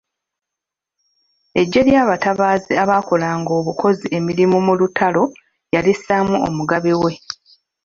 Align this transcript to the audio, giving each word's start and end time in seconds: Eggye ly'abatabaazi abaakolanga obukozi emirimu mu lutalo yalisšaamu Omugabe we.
Eggye 1.61 1.81
ly'abatabaazi 1.87 2.73
abaakolanga 2.83 3.51
obukozi 3.59 4.05
emirimu 4.17 4.57
mu 4.65 4.73
lutalo 4.79 5.23
yalisšaamu 5.73 6.35
Omugabe 6.47 6.93
we. 7.01 7.13